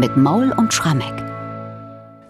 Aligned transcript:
mit 0.00 0.16
Maul 0.16 0.52
und 0.56 0.72
Schrammeck. 0.72 1.12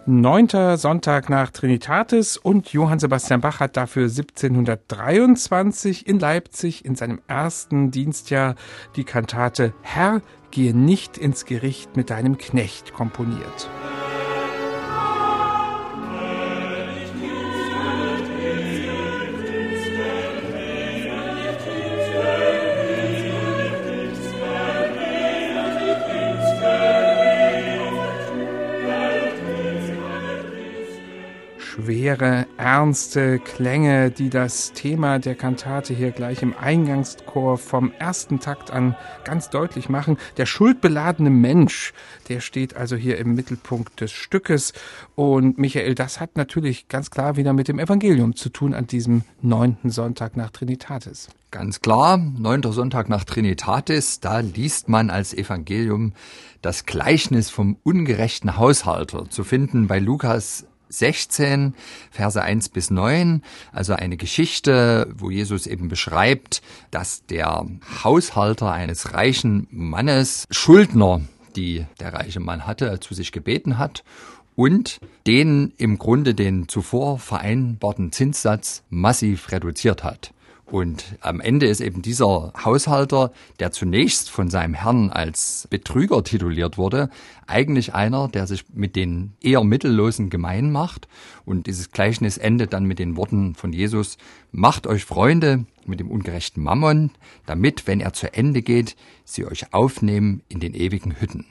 Neunter 0.04 0.76
Sonntag 0.76 1.30
nach 1.30 1.50
Trinitatis 1.50 2.36
und 2.36 2.72
Johann 2.72 2.98
Sebastian 2.98 3.40
Bach 3.40 3.60
hat 3.60 3.76
dafür 3.76 4.08
1723 4.08 6.08
in 6.08 6.18
Leipzig 6.18 6.84
in 6.84 6.96
seinem 6.96 7.20
ersten 7.28 7.92
Dienstjahr 7.92 8.56
die 8.96 9.04
Kantate 9.04 9.72
Herr, 9.82 10.20
gehe 10.50 10.76
nicht 10.76 11.16
ins 11.16 11.44
Gericht 11.44 11.96
mit 11.96 12.10
deinem 12.10 12.38
Knecht 12.38 12.92
komponiert. 12.92 13.70
Schwere, 31.90 32.46
ernste 32.56 33.40
Klänge, 33.40 34.12
die 34.12 34.30
das 34.30 34.72
Thema 34.74 35.18
der 35.18 35.34
Kantate 35.34 35.92
hier 35.92 36.12
gleich 36.12 36.40
im 36.40 36.54
Eingangschor 36.56 37.58
vom 37.58 37.90
ersten 37.98 38.38
Takt 38.38 38.70
an 38.70 38.94
ganz 39.24 39.50
deutlich 39.50 39.88
machen. 39.88 40.16
Der 40.36 40.46
schuldbeladene 40.46 41.30
Mensch, 41.30 41.92
der 42.28 42.38
steht 42.38 42.76
also 42.76 42.94
hier 42.94 43.18
im 43.18 43.34
Mittelpunkt 43.34 44.00
des 44.00 44.12
Stückes. 44.12 44.72
Und 45.16 45.58
Michael, 45.58 45.96
das 45.96 46.20
hat 46.20 46.36
natürlich 46.36 46.86
ganz 46.86 47.10
klar 47.10 47.34
wieder 47.34 47.54
mit 47.54 47.66
dem 47.66 47.80
Evangelium 47.80 48.36
zu 48.36 48.50
tun 48.50 48.72
an 48.72 48.86
diesem 48.86 49.24
neunten 49.42 49.90
Sonntag 49.90 50.36
nach 50.36 50.50
Trinitatis. 50.50 51.28
Ganz 51.50 51.80
klar, 51.80 52.18
neunter 52.18 52.72
Sonntag 52.72 53.08
nach 53.08 53.24
Trinitatis, 53.24 54.20
da 54.20 54.38
liest 54.38 54.88
man 54.88 55.10
als 55.10 55.34
Evangelium 55.34 56.12
das 56.62 56.86
Gleichnis 56.86 57.50
vom 57.50 57.78
ungerechten 57.82 58.56
Haushalter 58.56 59.28
zu 59.28 59.42
finden 59.42 59.88
bei 59.88 59.98
Lukas 59.98 60.66
16, 60.90 61.74
Verse 62.10 62.40
1 62.40 62.68
bis 62.68 62.90
9, 62.90 63.42
also 63.72 63.94
eine 63.94 64.16
Geschichte, 64.16 65.08
wo 65.16 65.30
Jesus 65.30 65.66
eben 65.66 65.88
beschreibt, 65.88 66.62
dass 66.90 67.24
der 67.26 67.66
Haushalter 68.04 68.70
eines 68.72 69.14
reichen 69.14 69.66
Mannes 69.70 70.46
Schuldner, 70.50 71.22
die 71.56 71.86
der 71.98 72.12
reiche 72.12 72.40
Mann 72.40 72.66
hatte, 72.66 73.00
zu 73.00 73.14
sich 73.14 73.32
gebeten 73.32 73.78
hat 73.78 74.04
und 74.56 74.98
den 75.26 75.72
im 75.78 75.98
Grunde 75.98 76.34
den 76.34 76.68
zuvor 76.68 77.18
vereinbarten 77.18 78.12
Zinssatz 78.12 78.82
massiv 78.90 79.52
reduziert 79.52 80.04
hat. 80.04 80.32
Und 80.70 81.16
am 81.20 81.40
Ende 81.40 81.66
ist 81.66 81.80
eben 81.80 82.00
dieser 82.00 82.52
Haushalter, 82.64 83.32
der 83.58 83.72
zunächst 83.72 84.30
von 84.30 84.50
seinem 84.50 84.74
Herrn 84.74 85.10
als 85.10 85.66
Betrüger 85.68 86.22
tituliert 86.22 86.78
wurde, 86.78 87.10
eigentlich 87.48 87.92
einer, 87.92 88.28
der 88.28 88.46
sich 88.46 88.64
mit 88.72 88.94
den 88.94 89.32
eher 89.40 89.64
Mittellosen 89.64 90.30
gemein 90.30 90.70
macht. 90.70 91.08
Und 91.44 91.66
dieses 91.66 91.90
Gleichnis 91.90 92.38
endet 92.38 92.72
dann 92.72 92.84
mit 92.84 93.00
den 93.00 93.16
Worten 93.16 93.56
von 93.56 93.72
Jesus, 93.72 94.16
macht 94.52 94.86
euch 94.86 95.04
Freunde 95.04 95.66
mit 95.86 95.98
dem 95.98 96.08
ungerechten 96.08 96.62
Mammon, 96.62 97.10
damit, 97.46 97.88
wenn 97.88 98.00
er 98.00 98.12
zu 98.12 98.32
Ende 98.32 98.62
geht, 98.62 98.94
sie 99.24 99.46
euch 99.46 99.74
aufnehmen 99.74 100.42
in 100.48 100.60
den 100.60 100.74
ewigen 100.74 101.20
Hütten. 101.20 101.46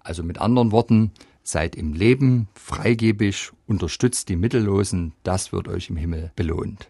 Also 0.00 0.24
mit 0.24 0.38
anderen 0.38 0.72
Worten, 0.72 1.12
seid 1.44 1.76
im 1.76 1.92
Leben 1.92 2.48
freigebig, 2.54 3.52
unterstützt 3.66 4.30
die 4.30 4.36
Mittellosen, 4.36 5.12
das 5.22 5.52
wird 5.52 5.68
euch 5.68 5.90
im 5.90 5.96
Himmel 5.96 6.32
belohnt. 6.34 6.88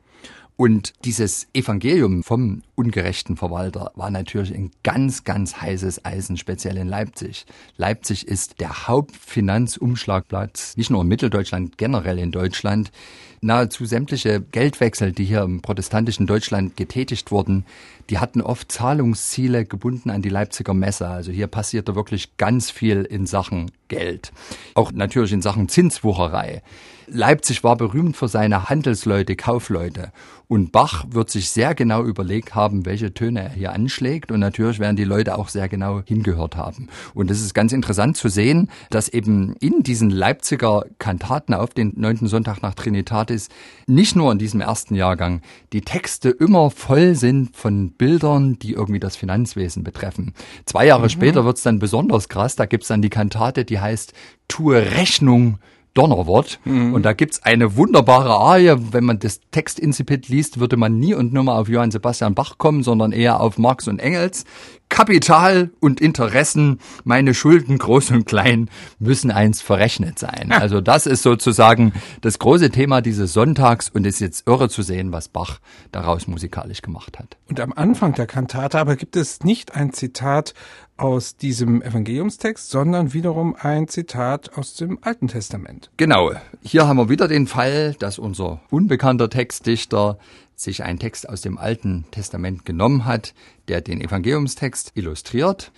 Und 0.56 0.92
dieses 1.04 1.48
Evangelium 1.52 2.22
vom 2.22 2.62
ungerechten 2.76 3.36
Verwalter 3.36 3.90
war 3.96 4.10
natürlich 4.10 4.54
ein 4.54 4.70
ganz, 4.84 5.24
ganz 5.24 5.60
heißes 5.60 6.04
Eisen, 6.04 6.36
speziell 6.36 6.76
in 6.76 6.86
Leipzig. 6.86 7.44
Leipzig 7.76 8.28
ist 8.28 8.60
der 8.60 8.86
Hauptfinanzumschlagplatz, 8.86 10.76
nicht 10.76 10.90
nur 10.90 11.02
in 11.02 11.08
Mitteldeutschland, 11.08 11.76
generell 11.76 12.20
in 12.20 12.30
Deutschland. 12.30 12.92
Nahezu 13.40 13.84
sämtliche 13.84 14.40
Geldwechsel, 14.40 15.10
die 15.10 15.24
hier 15.24 15.42
im 15.42 15.60
protestantischen 15.60 16.28
Deutschland 16.28 16.76
getätigt 16.76 17.32
wurden, 17.32 17.64
die 18.10 18.18
hatten 18.18 18.40
oft 18.40 18.70
Zahlungsziele 18.70 19.64
gebunden 19.64 20.10
an 20.10 20.22
die 20.22 20.28
Leipziger 20.28 20.74
Messe. 20.74 21.08
Also 21.08 21.32
hier 21.32 21.46
passierte 21.46 21.94
wirklich 21.94 22.36
ganz 22.36 22.70
viel 22.70 23.02
in 23.02 23.26
Sachen 23.26 23.70
Geld. 23.88 24.32
Auch 24.74 24.92
natürlich 24.92 25.32
in 25.32 25.42
Sachen 25.42 25.68
Zinswucherei. 25.68 26.62
Leipzig 27.06 27.62
war 27.64 27.76
berühmt 27.76 28.16
für 28.16 28.28
seine 28.28 28.68
Handelsleute, 28.68 29.36
Kaufleute. 29.36 30.10
Und 30.46 30.72
Bach 30.72 31.04
wird 31.10 31.30
sich 31.30 31.50
sehr 31.50 31.74
genau 31.74 32.02
überlegt 32.04 32.54
haben, 32.54 32.86
welche 32.86 33.14
Töne 33.14 33.44
er 33.44 33.50
hier 33.50 33.72
anschlägt. 33.72 34.30
Und 34.30 34.40
natürlich 34.40 34.78
werden 34.78 34.96
die 34.96 35.04
Leute 35.04 35.36
auch 35.38 35.48
sehr 35.48 35.68
genau 35.68 36.02
hingehört 36.04 36.56
haben. 36.56 36.88
Und 37.14 37.30
es 37.30 37.40
ist 37.40 37.54
ganz 37.54 37.72
interessant 37.72 38.16
zu 38.16 38.28
sehen, 38.28 38.70
dass 38.90 39.08
eben 39.08 39.54
in 39.60 39.82
diesen 39.82 40.10
Leipziger 40.10 40.84
Kantaten 40.98 41.54
auf 41.54 41.70
den 41.70 41.92
neunten 41.96 42.26
Sonntag 42.26 42.62
nach 42.62 42.74
Trinitatis 42.74 43.48
nicht 43.86 44.16
nur 44.16 44.32
in 44.32 44.38
diesem 44.38 44.60
ersten 44.60 44.94
Jahrgang 44.94 45.40
die 45.72 45.80
Texte 45.80 46.30
immer 46.30 46.70
voll 46.70 47.14
sind 47.14 47.56
von 47.56 47.93
Bildern, 47.98 48.58
die 48.58 48.72
irgendwie 48.72 49.00
das 49.00 49.16
Finanzwesen 49.16 49.84
betreffen. 49.84 50.34
Zwei 50.66 50.86
Jahre 50.86 51.04
mhm. 51.04 51.10
später 51.10 51.44
wird's 51.44 51.62
dann 51.62 51.78
besonders 51.78 52.28
krass. 52.28 52.56
Da 52.56 52.66
gibt's 52.66 52.88
dann 52.88 53.02
die 53.02 53.10
Kantate, 53.10 53.64
die 53.64 53.80
heißt 53.80 54.12
Tue 54.48 54.76
Rechnung 54.76 55.58
Donnerwort. 55.94 56.60
Mhm. 56.64 56.92
Und 56.92 57.04
da 57.04 57.12
gibt's 57.12 57.42
eine 57.42 57.76
wunderbare 57.76 58.34
Arie. 58.34 58.74
Wenn 58.92 59.04
man 59.04 59.20
das 59.20 59.40
Textincipit 59.52 60.28
liest, 60.28 60.60
würde 60.60 60.76
man 60.76 60.98
nie 60.98 61.14
und 61.14 61.32
nimmer 61.32 61.54
auf 61.54 61.68
Johann 61.68 61.92
Sebastian 61.92 62.34
Bach 62.34 62.58
kommen, 62.58 62.82
sondern 62.82 63.12
eher 63.12 63.40
auf 63.40 63.58
Marx 63.58 63.88
und 63.88 64.00
Engels. 64.00 64.44
Kapital 64.88 65.70
und 65.80 66.00
Interessen, 66.00 66.78
meine 67.02 67.34
Schulden 67.34 67.78
groß 67.78 68.12
und 68.12 68.26
klein, 68.26 68.70
müssen 69.00 69.30
eins 69.30 69.60
verrechnet 69.60 70.18
sein. 70.18 70.52
Also 70.52 70.80
das 70.80 71.06
ist 71.06 71.22
sozusagen 71.22 71.92
das 72.20 72.38
große 72.38 72.70
Thema 72.70 73.00
dieses 73.00 73.32
Sonntags 73.32 73.88
und 73.88 74.06
ist 74.06 74.20
jetzt 74.20 74.46
irre 74.46 74.68
zu 74.68 74.82
sehen, 74.82 75.10
was 75.10 75.28
Bach 75.28 75.58
daraus 75.90 76.28
musikalisch 76.28 76.80
gemacht 76.80 77.18
hat. 77.18 77.36
Und 77.48 77.58
am 77.60 77.72
Anfang 77.72 78.12
der 78.14 78.26
Kantate 78.26 78.78
aber 78.78 78.94
gibt 78.94 79.16
es 79.16 79.42
nicht 79.42 79.74
ein 79.74 79.92
Zitat 79.92 80.54
aus 80.96 81.36
diesem 81.36 81.82
Evangeliumstext, 81.82 82.70
sondern 82.70 83.12
wiederum 83.12 83.56
ein 83.58 83.88
Zitat 83.88 84.56
aus 84.56 84.74
dem 84.74 84.98
Alten 85.02 85.28
Testament. 85.28 85.90
Genau. 85.96 86.32
Hier 86.62 86.86
haben 86.86 86.98
wir 86.98 87.08
wieder 87.08 87.26
den 87.26 87.46
Fall, 87.46 87.94
dass 87.98 88.18
unser 88.18 88.60
unbekannter 88.70 89.28
Textdichter 89.28 90.18
sich 90.54 90.84
einen 90.84 90.98
Text 90.98 91.28
aus 91.28 91.40
dem 91.40 91.58
Alten 91.58 92.04
Testament 92.12 92.64
genommen 92.64 93.04
hat, 93.04 93.34
der 93.68 93.80
den 93.80 94.00
Evangeliumstext 94.00 94.92
illustriert 94.94 95.72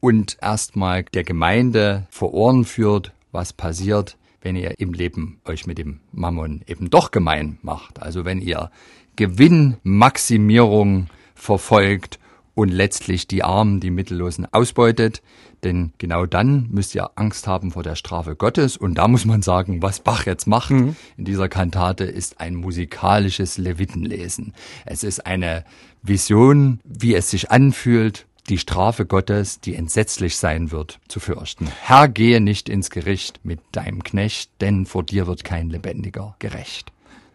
und 0.00 0.38
erstmal 0.40 1.04
der 1.04 1.24
Gemeinde 1.24 2.06
vor 2.10 2.32
Ohren 2.32 2.64
führt, 2.64 3.12
was 3.30 3.52
passiert, 3.52 4.16
wenn 4.40 4.56
ihr 4.56 4.80
im 4.80 4.94
Leben 4.94 5.40
euch 5.44 5.66
mit 5.66 5.78
dem 5.78 6.00
Mammon 6.12 6.62
eben 6.66 6.90
doch 6.90 7.10
gemein 7.10 7.58
macht. 7.62 8.02
Also 8.02 8.24
wenn 8.24 8.40
ihr 8.40 8.70
Gewinnmaximierung 9.16 11.08
verfolgt 11.34 12.18
und 12.54 12.68
letztlich 12.68 13.26
die 13.26 13.44
Armen, 13.44 13.80
die 13.80 13.90
Mittellosen 13.90 14.46
ausbeutet. 14.52 15.22
Denn 15.64 15.92
genau 15.98 16.26
dann 16.26 16.68
müsst 16.70 16.94
ihr 16.94 17.10
Angst 17.14 17.46
haben 17.46 17.70
vor 17.70 17.82
der 17.82 17.94
Strafe 17.94 18.34
Gottes. 18.34 18.76
Und 18.76 18.96
da 18.96 19.06
muss 19.08 19.24
man 19.24 19.42
sagen, 19.42 19.80
was 19.80 20.00
Bach 20.00 20.26
jetzt 20.26 20.46
macht 20.46 20.70
mhm. 20.70 20.96
in 21.16 21.24
dieser 21.24 21.48
Kantate 21.48 22.04
ist 22.04 22.40
ein 22.40 22.54
musikalisches 22.54 23.58
Levitenlesen. 23.58 24.54
Es 24.84 25.04
ist 25.04 25.26
eine 25.26 25.64
Vision, 26.02 26.80
wie 26.84 27.14
es 27.14 27.30
sich 27.30 27.50
anfühlt, 27.50 28.26
die 28.48 28.58
Strafe 28.58 29.06
Gottes, 29.06 29.60
die 29.60 29.76
entsetzlich 29.76 30.36
sein 30.36 30.72
wird, 30.72 30.98
zu 31.06 31.20
fürchten. 31.20 31.68
Herr, 31.82 32.08
gehe 32.08 32.40
nicht 32.40 32.68
ins 32.68 32.90
Gericht 32.90 33.40
mit 33.44 33.60
deinem 33.70 34.02
Knecht, 34.02 34.50
denn 34.60 34.84
vor 34.84 35.04
dir 35.04 35.28
wird 35.28 35.44
kein 35.44 35.70
Lebendiger 35.70 36.34
gerecht. 36.40 36.92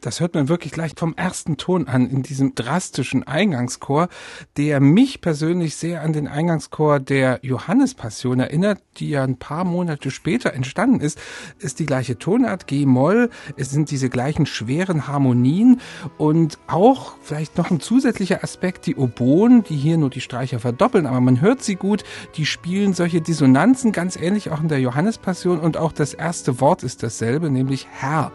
Das 0.07 0.21
hört 0.21 0.35
man 0.35 0.47
wirklich 0.47 0.71
gleich 0.71 0.93
vom 0.95 1.15
ersten 1.17 1.57
Ton 1.57 1.89
an 1.89 2.09
in 2.09 2.23
diesem 2.23 2.55
drastischen 2.55 3.27
Eingangschor, 3.27 4.07
der 4.55 4.79
mich 4.79 5.19
persönlich 5.19 5.75
sehr 5.75 6.01
an 6.01 6.13
den 6.13 6.29
Eingangschor 6.29 7.01
der 7.01 7.39
Johannespassion 7.41 8.39
erinnert, 8.39 8.79
die 8.99 9.09
ja 9.09 9.25
ein 9.25 9.35
paar 9.35 9.65
Monate 9.65 10.09
später 10.09 10.53
entstanden 10.53 11.01
ist. 11.01 11.19
Ist 11.59 11.79
die 11.79 11.85
gleiche 11.85 12.17
Tonart, 12.17 12.67
G-Moll, 12.67 13.29
es 13.57 13.71
sind 13.71 13.91
diese 13.91 14.07
gleichen 14.07 14.45
schweren 14.45 15.09
Harmonien 15.09 15.81
und 16.17 16.57
auch 16.67 17.17
vielleicht 17.21 17.57
noch 17.57 17.69
ein 17.69 17.81
zusätzlicher 17.81 18.45
Aspekt, 18.45 18.85
die 18.85 18.95
Oboen, 18.95 19.65
die 19.65 19.75
hier 19.75 19.97
nur 19.97 20.09
die 20.09 20.21
Streicher 20.21 20.61
verdoppeln, 20.61 21.05
aber 21.05 21.19
man 21.19 21.41
hört 21.41 21.63
sie 21.63 21.75
gut, 21.75 22.05
die 22.37 22.45
spielen 22.45 22.93
solche 22.93 23.19
Dissonanzen, 23.19 23.91
ganz 23.91 24.15
ähnlich 24.15 24.51
auch 24.51 24.61
in 24.61 24.69
der 24.69 24.79
Johannespassion 24.79 25.59
und 25.59 25.75
auch 25.75 25.91
das 25.91 26.13
erste 26.13 26.61
Wort 26.61 26.83
ist 26.83 27.03
dasselbe, 27.03 27.49
nämlich 27.49 27.87
Herr. 27.91 28.31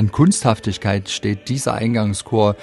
An 0.00 0.10
Kunsthaftigkeit 0.10 1.10
steht 1.10 1.50
dieser 1.50 1.74
Eingangschor 1.74 2.56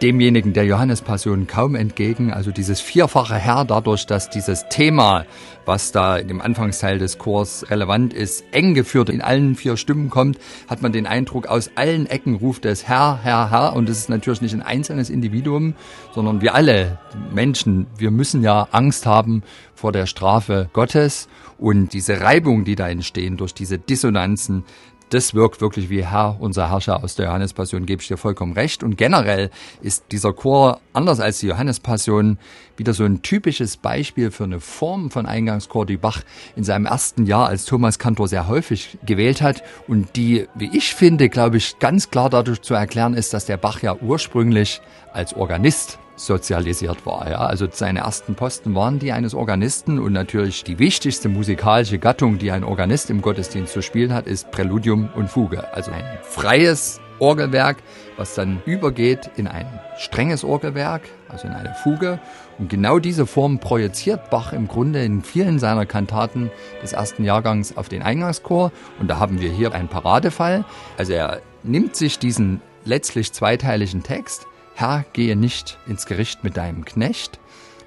demjenigen 0.00 0.54
der 0.54 0.64
Johannespassion 0.64 1.46
kaum 1.46 1.74
entgegen. 1.74 2.32
Also 2.32 2.50
dieses 2.50 2.80
vierfache 2.80 3.34
Herr, 3.34 3.66
dadurch, 3.66 4.06
dass 4.06 4.30
dieses 4.30 4.70
Thema, 4.70 5.26
was 5.66 5.92
da 5.92 6.22
dem 6.22 6.40
Anfangsteil 6.40 6.98
des 6.98 7.18
Chors 7.18 7.70
relevant 7.70 8.14
ist, 8.14 8.42
eng 8.52 8.72
geführt 8.72 9.10
in 9.10 9.20
allen 9.20 9.54
vier 9.54 9.76
Stimmen 9.76 10.08
kommt, 10.08 10.38
hat 10.66 10.80
man 10.80 10.92
den 10.92 11.06
Eindruck, 11.06 11.46
aus 11.46 11.70
allen 11.74 12.06
Ecken 12.06 12.36
ruft 12.36 12.64
es 12.64 12.88
Herr, 12.88 13.20
Herr, 13.22 13.50
Herr. 13.50 13.76
Und 13.76 13.90
es 13.90 13.98
ist 13.98 14.08
natürlich 14.08 14.40
nicht 14.40 14.54
ein 14.54 14.62
einzelnes 14.62 15.10
Individuum, 15.10 15.74
sondern 16.14 16.40
wir 16.40 16.54
alle 16.54 16.98
Menschen, 17.34 17.86
wir 17.98 18.10
müssen 18.10 18.42
ja 18.42 18.66
Angst 18.70 19.04
haben 19.04 19.42
vor 19.74 19.92
der 19.92 20.06
Strafe 20.06 20.70
Gottes. 20.72 21.28
Und 21.58 21.92
diese 21.92 22.22
Reibung, 22.22 22.64
die 22.64 22.76
da 22.76 22.88
entstehen 22.88 23.36
durch 23.36 23.52
diese 23.52 23.78
Dissonanzen, 23.78 24.64
das 25.10 25.34
wirkt 25.34 25.60
wirklich 25.60 25.90
wie 25.90 26.04
Herr, 26.04 26.36
unser 26.40 26.70
Herrscher 26.70 27.02
aus 27.02 27.14
der 27.14 27.26
Johannespassion, 27.26 27.86
gebe 27.86 28.02
ich 28.02 28.08
dir 28.08 28.16
vollkommen 28.16 28.52
recht. 28.52 28.82
Und 28.82 28.96
generell 28.96 29.50
ist 29.80 30.04
dieser 30.12 30.32
Chor, 30.32 30.80
anders 30.92 31.20
als 31.20 31.38
die 31.38 31.48
Johannespassion, 31.48 32.38
wieder 32.76 32.94
so 32.94 33.04
ein 33.04 33.22
typisches 33.22 33.76
Beispiel 33.76 34.30
für 34.30 34.44
eine 34.44 34.60
Form 34.60 35.10
von 35.10 35.26
Eingangschor, 35.26 35.86
die 35.86 35.96
Bach 35.96 36.22
in 36.56 36.64
seinem 36.64 36.86
ersten 36.86 37.26
Jahr 37.26 37.48
als 37.48 37.64
Thomas 37.64 37.98
Kantor 37.98 38.28
sehr 38.28 38.48
häufig 38.48 38.98
gewählt 39.04 39.42
hat 39.42 39.62
und 39.88 40.16
die, 40.16 40.46
wie 40.54 40.76
ich 40.76 40.94
finde, 40.94 41.28
glaube 41.28 41.56
ich, 41.56 41.78
ganz 41.78 42.10
klar 42.10 42.30
dadurch 42.30 42.62
zu 42.62 42.74
erklären 42.74 43.14
ist, 43.14 43.34
dass 43.34 43.46
der 43.46 43.56
Bach 43.56 43.82
ja 43.82 43.96
ursprünglich 43.96 44.80
als 45.12 45.34
Organist 45.34 45.98
sozialisiert 46.18 47.06
war. 47.06 47.30
Ja. 47.30 47.38
Also 47.38 47.66
seine 47.70 48.00
ersten 48.00 48.34
Posten 48.34 48.74
waren 48.74 48.98
die 48.98 49.12
eines 49.12 49.34
Organisten 49.34 49.98
und 49.98 50.12
natürlich 50.12 50.64
die 50.64 50.78
wichtigste 50.78 51.28
musikalische 51.28 51.98
Gattung, 51.98 52.38
die 52.38 52.50
ein 52.50 52.64
Organist 52.64 53.10
im 53.10 53.22
Gottesdienst 53.22 53.72
zu 53.72 53.82
spielen 53.82 54.12
hat, 54.12 54.26
ist 54.26 54.50
Präludium 54.50 55.08
und 55.14 55.28
Fuge. 55.28 55.72
Also 55.74 55.92
ein 55.92 56.04
freies 56.22 57.00
Orgelwerk, 57.18 57.78
was 58.16 58.34
dann 58.34 58.62
übergeht 58.64 59.30
in 59.36 59.46
ein 59.46 59.66
strenges 59.96 60.44
Orgelwerk, 60.44 61.02
also 61.28 61.48
in 61.48 61.54
eine 61.54 61.74
Fuge. 61.74 62.20
Und 62.58 62.68
genau 62.68 62.98
diese 62.98 63.26
Form 63.26 63.58
projiziert 63.58 64.30
Bach 64.30 64.52
im 64.52 64.68
Grunde 64.68 65.04
in 65.04 65.22
vielen 65.22 65.58
seiner 65.58 65.86
Kantaten 65.86 66.50
des 66.82 66.92
ersten 66.92 67.24
Jahrgangs 67.24 67.76
auf 67.76 67.88
den 67.88 68.02
Eingangschor. 68.02 68.72
Und 68.98 69.08
da 69.08 69.18
haben 69.18 69.40
wir 69.40 69.50
hier 69.50 69.72
einen 69.72 69.88
Paradefall. 69.88 70.64
Also 70.96 71.12
er 71.12 71.40
nimmt 71.62 71.96
sich 71.96 72.18
diesen 72.18 72.60
letztlich 72.84 73.32
zweiteiligen 73.32 74.02
Text, 74.02 74.46
Herr, 74.80 75.04
gehe 75.12 75.34
nicht 75.34 75.76
ins 75.88 76.06
Gericht 76.06 76.44
mit 76.44 76.56
deinem 76.56 76.84
Knecht. 76.84 77.40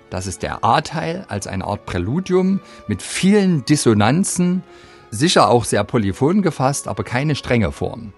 Das 0.09 0.27
ist 0.27 0.43
der 0.43 0.65
A-Teil 0.65 1.25
als 1.29 1.47
eine 1.47 1.63
Art 1.63 1.85
Präludium 1.85 2.59
mit 2.85 3.01
vielen 3.01 3.63
Dissonanzen, 3.63 4.61
sicher 5.09 5.49
auch 5.49 5.63
sehr 5.63 5.85
polyphon 5.85 6.41
gefasst, 6.41 6.89
aber 6.89 7.05
keine 7.05 7.35
strenge 7.35 7.71
Form. 7.71 8.11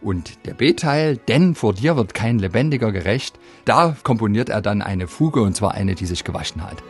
Und 0.00 0.46
der 0.46 0.54
B-Teil, 0.54 1.18
denn 1.28 1.54
vor 1.54 1.74
dir 1.74 1.98
wird 1.98 2.14
kein 2.14 2.38
Lebendiger 2.38 2.90
gerecht, 2.90 3.38
da 3.66 3.94
komponiert 4.02 4.48
er 4.48 4.62
dann 4.62 4.80
eine 4.80 5.08
Fuge 5.08 5.42
und 5.42 5.54
zwar 5.54 5.72
eine, 5.72 5.94
die 5.94 6.06
sich 6.06 6.24
gewaschen 6.24 6.62
hat. 6.62 6.82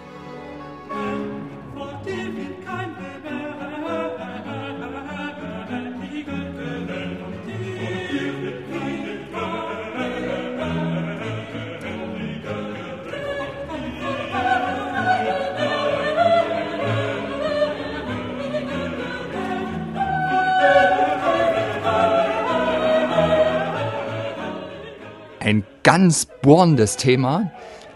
Ganz 25.87 26.27
bohrendes 26.43 26.97
Thema. 26.97 27.53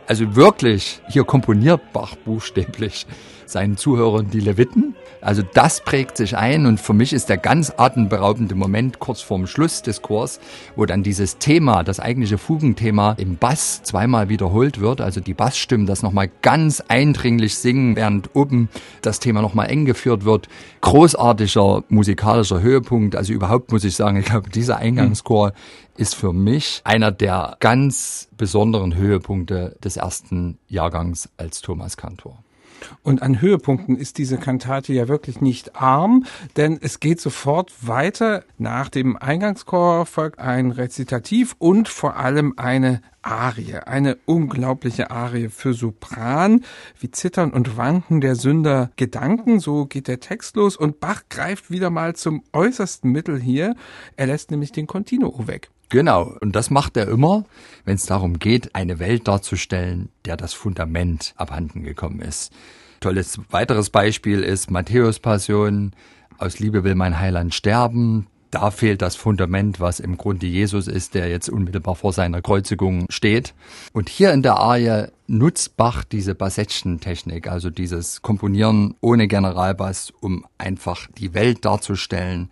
Also 0.07 0.37
wirklich, 0.37 1.01
hier 1.09 1.25
komponiert 1.25 1.93
Bach 1.93 2.15
buchstäblich 2.15 3.05
seinen 3.53 3.77
Zuhörern 3.77 4.31
die 4.31 4.41
Leviten. 4.41 4.95
Also 5.21 5.43
das 5.43 5.83
prägt 5.83 6.17
sich 6.17 6.37
ein 6.37 6.65
und 6.65 6.81
für 6.81 6.95
mich 6.95 7.13
ist 7.13 7.29
der 7.29 7.37
ganz 7.37 7.73
atemberaubende 7.77 8.55
Moment 8.55 9.01
kurz 9.01 9.21
vorm 9.21 9.47
Schluss 9.47 9.83
des 9.83 10.01
Chors, 10.01 10.41
wo 10.77 10.87
dann 10.87 11.03
dieses 11.03 11.39
Thema, 11.39 11.85
das 11.85 12.01
eigentliche 12.01 12.39
Fugenthema 12.39 13.13
im 13.13 13.37
Bass 13.37 13.83
zweimal 13.83 14.29
wiederholt 14.31 14.81
wird. 14.81 15.01
Also 15.01 15.21
die 15.21 15.35
Bassstimmen 15.35 15.87
das 15.87 16.03
nochmal 16.03 16.31
ganz 16.41 16.83
eindringlich 16.89 17.57
singen, 17.57 17.97
während 17.97 18.35
oben 18.35 18.71
das 19.03 19.21
Thema 19.21 19.43
nochmal 19.43 19.69
eng 19.69 19.85
geführt 19.85 20.25
wird. 20.25 20.49
Großartiger 20.81 21.85
musikalischer 21.91 22.63
Höhepunkt. 22.63 23.15
Also 23.15 23.33
überhaupt 23.33 23.73
muss 23.73 23.85
ich 23.85 23.97
sagen, 23.97 24.17
ich 24.17 24.27
glaube, 24.27 24.49
dieser 24.49 24.79
Eingangschor 24.79 25.53
ist 25.99 26.15
für 26.15 26.33
mich 26.33 26.81
einer 26.85 27.13
der 27.13 27.57
ganz 27.61 28.29
besonderen 28.39 28.95
Höhepunkte 28.95 29.77
des 29.85 29.99
ersten 29.99 30.59
Jahrgangs 30.67 31.29
als 31.37 31.61
Thomas 31.61 31.99
Kantor. 31.99 32.39
Und 33.03 33.23
an 33.23 33.41
Höhepunkten 33.41 33.97
ist 33.97 34.19
diese 34.19 34.39
Kantate 34.39 34.93
ja 34.93 35.09
wirklich 35.09 35.41
nicht 35.41 35.77
arm, 35.77 36.25
denn 36.57 36.79
es 36.81 37.01
geht 37.01 37.21
sofort 37.21 37.73
weiter. 37.87 38.45
Nach 38.59 38.89
dem 38.89 39.17
Eingangschor 39.17 40.07
folgt 40.07 40.39
ein 40.39 40.71
Rezitativ 40.71 41.55
und 41.59 41.89
vor 41.89 42.17
allem 42.17 42.55
eine 42.57 43.01
Arie, 43.23 43.75
eine 43.75 44.17
unglaubliche 44.25 45.11
Arie 45.11 45.49
für 45.49 45.75
Sopran, 45.75 46.65
wie 46.99 47.11
Zittern 47.11 47.51
und 47.51 47.77
Wanken 47.77 48.21
der 48.21 48.35
Sünder 48.35 48.91
Gedanken, 48.97 49.61
so 49.61 49.85
geht 49.87 50.09
der 50.09 50.21
Text 50.21 50.57
los 50.57 50.77
und 50.77 51.01
Bach 51.01 51.23
greift 51.29 51.71
wieder 51.71 51.91
mal 51.91 52.17
zum 52.17 52.43
äußersten 52.53 53.11
Mittel 53.11 53.39
hier, 53.39 53.75
er 54.17 54.27
lässt 54.27 54.51
nämlich 54.51 54.73
den 54.73 54.87
Continuo 54.87 55.47
weg. 55.47 55.71
Genau, 55.91 56.37
und 56.41 56.55
das 56.55 56.71
macht 56.71 56.97
er 56.97 57.09
immer, 57.09 57.45
wenn 57.85 57.97
es 57.97 58.07
darum 58.07 58.39
geht, 58.39 58.75
eine 58.77 59.01
Welt 59.01 59.27
darzustellen, 59.27 60.09
der 60.25 60.37
das 60.37 60.55
Fundament 60.55 61.35
abhanden 61.37 61.83
gekommen 61.83 62.21
ist. 62.21 62.53
Tolles 63.01 63.41
weiteres 63.51 63.91
Beispiel 63.91 64.41
ist 64.43 64.71
Matthäus 64.71 65.19
Passion, 65.19 65.93
aus 66.39 66.61
Liebe 66.61 66.85
will 66.85 66.95
mein 66.95 67.19
Heiland 67.19 67.55
sterben. 67.55 68.29
Da 68.53 68.71
fehlt 68.71 69.03
das 69.03 69.17
Fundament, 69.17 69.81
was 69.81 70.01
im 70.01 70.17
Grunde 70.17 70.47
Jesus 70.47 70.87
ist, 70.87 71.15
der 71.15 71.29
jetzt 71.29 71.49
unmittelbar 71.49 71.97
vor 71.97 72.13
seiner 72.13 72.41
Kreuzigung 72.41 73.07
steht. 73.09 73.55
Und 73.93 74.09
hier 74.09 74.33
in 74.33 74.43
der 74.43 74.57
Arie 74.57 75.09
nutzt 75.27 75.77
Bach 75.77 76.05
diese 76.05 76.35
Bassettchen-Technik, 76.35 77.49
also 77.49 77.71
dieses 77.71 78.23
Komponieren 78.23 78.95
ohne 79.01 79.29
Generalbass, 79.29 80.13
um 80.21 80.45
einfach 80.57 81.09
die 81.19 81.35
Welt 81.35 81.65
darzustellen, 81.65 82.51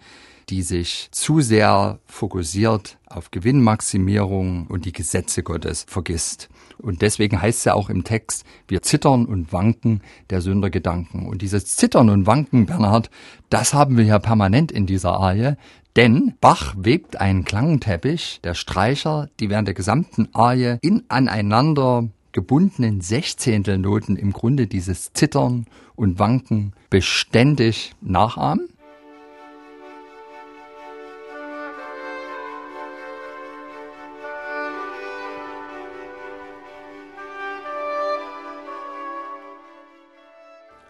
die 0.49 0.63
sich 0.63 1.09
zu 1.13 1.41
sehr 1.41 1.99
fokussiert 2.07 2.99
auf 3.07 3.31
Gewinnmaximierung 3.31 4.67
und 4.67 4.85
die 4.85 4.93
Gesetze 4.93 5.43
Gottes 5.43 5.85
vergisst. 5.89 6.49
Und 6.79 7.03
deswegen 7.03 7.41
heißt 7.41 7.59
es 7.59 7.65
ja 7.65 7.75
auch 7.75 7.91
im 7.91 8.05
Text, 8.05 8.45
wir 8.69 8.83
zittern 8.83 9.27
und 9.27 9.53
wanken 9.53 10.03
der 10.31 10.41
Sünder 10.41 10.71
Gedanken. 10.71 11.27
Und 11.27 11.43
dieses 11.43 11.77
Zittern 11.77 12.09
und 12.09 12.27
Wanken, 12.27 12.67
Bernhard, 12.67 13.11
das 13.51 13.75
haben 13.75 13.97
wir 13.97 14.05
ja 14.05 14.19
permanent 14.19 14.71
in 14.71 14.87
dieser 14.87 15.15
Arie. 15.15 15.55
Denn 15.97 16.35
Bach 16.41 16.75
webt 16.79 17.21
einen 17.21 17.45
Klangteppich 17.45 18.41
der 18.45 18.55
Streicher, 18.55 19.29
die 19.41 19.51
während 19.51 19.67
der 19.67 19.75
gesamten 19.75 20.29
Arie 20.33 20.77
in 20.81 21.05
aneinander 21.09 22.09
gebundenen 22.33 23.01
Sechzehntelnoten 23.01 24.17
im 24.17 24.33
Grunde 24.33 24.69
dieses 24.69 25.13
Zittern 25.13 25.67
und 25.97 26.21
Wanken 26.21 26.73
beständig 26.91 27.95
nachahmen. 28.01 28.69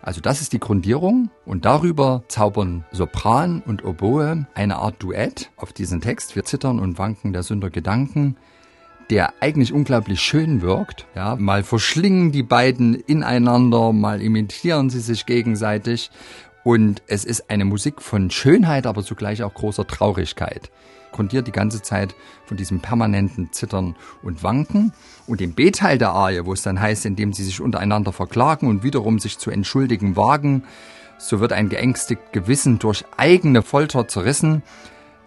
Also 0.03 0.21
das 0.21 0.41
ist 0.41 0.53
die 0.53 0.61
Grundierung 0.61 1.31
und 1.45 1.65
darüber 1.65 2.23
zaubern 2.29 2.85
Sopran 2.93 3.63
und 3.67 3.85
Oboe 3.85 4.47
eine 4.55 4.77
Art 4.77 5.03
Duett 5.03 5.51
auf 5.57 5.73
diesen 5.73 6.01
Text. 6.01 6.37
Wir 6.37 6.45
zittern 6.45 6.79
und 6.79 6.99
wanken 6.99 7.33
der 7.33 7.43
Sünder 7.43 7.71
Gedanken, 7.71 8.37
der 9.11 9.35
eigentlich 9.41 9.73
unglaublich 9.73 10.21
schön 10.21 10.63
wirkt. 10.63 11.07
Ja, 11.15 11.37
mal 11.37 11.63
verschlingen 11.63 12.31
die 12.31 12.43
beiden 12.43 12.95
ineinander, 12.95 13.93
mal 13.93 14.21
imitieren 14.21 14.91
sie 14.91 15.01
sich 15.01 15.27
gegenseitig 15.27 16.11
und 16.65 17.03
es 17.07 17.25
ist 17.25 17.51
eine 17.51 17.65
Musik 17.65 18.03
von 18.03 18.31
Schönheit, 18.31 18.87
aber 18.87 19.03
zugleich 19.03 19.43
auch 19.43 19.55
großer 19.55 19.87
Traurigkeit 19.87 20.71
grundiert 21.13 21.47
die 21.47 21.53
ganze 21.53 21.83
Zeit 21.83 22.15
von 22.47 22.57
diesem 22.57 22.81
permanenten 22.81 23.53
Zittern 23.53 23.97
und 24.23 24.43
Wanken. 24.43 24.93
Und 25.27 25.41
im 25.41 25.55
B-Teil 25.55 25.99
der 25.99 26.11
Arie, 26.11 26.45
wo 26.45 26.53
es 26.53 26.63
dann 26.63 26.81
heißt, 26.81 27.07
indem 27.07 27.33
sie 27.33 27.45
sich 27.45 27.61
untereinander 27.61 28.13
verklagen 28.13 28.69
und 28.69 28.83
wiederum 28.83 29.19
sich 29.19 29.39
zu 29.39 29.51
entschuldigen 29.51 30.17
wagen, 30.17 30.65
so 31.19 31.41
wird 31.41 31.53
ein 31.53 31.69
geängstigt 31.69 32.33
Gewissen 32.33 32.79
durch 32.79 33.05
eigene 33.17 33.63
Folter 33.63 34.07
zerrissen. 34.07 34.63